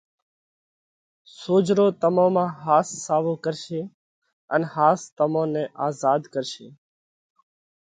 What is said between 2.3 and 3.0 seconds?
مانه ۿاس